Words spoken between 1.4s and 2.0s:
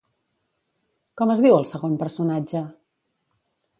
diu el segon